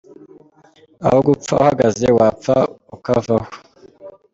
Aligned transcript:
Aho 1.05 1.19
gupfa 1.27 1.51
uhagaze 1.61 2.05
wapfa 2.17 2.55
ukavaho. 2.95 3.47